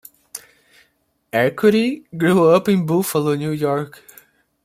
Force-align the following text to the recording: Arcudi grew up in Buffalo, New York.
Arcudi 1.31 2.05
grew 2.17 2.49
up 2.49 2.67
in 2.67 2.87
Buffalo, 2.87 3.35
New 3.35 3.51
York. 3.51 4.01